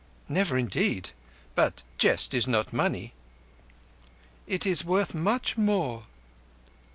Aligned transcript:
"Never 0.27 0.57
indeed. 0.57 1.11
But 1.53 1.83
a 1.83 1.99
jest 1.99 2.33
is 2.33 2.47
not 2.47 2.73
money." 2.73 3.13
"It 4.47 4.65
is 4.65 4.83
worth 4.83 5.13
much 5.13 5.57
more." 5.59 6.05